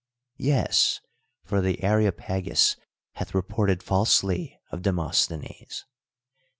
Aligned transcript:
"Yes; 0.39 0.99
for 1.43 1.61
the 1.61 1.83
Areopagus 1.83 2.75
hath 3.11 3.35
reported 3.35 3.83
falsely 3.83 4.59
of 4.71 4.81
Demosthenes. 4.81 5.85